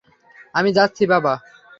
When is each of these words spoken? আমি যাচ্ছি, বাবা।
আমি 0.55 0.69
যাচ্ছি, 0.73 1.03
বাবা। 1.05 1.33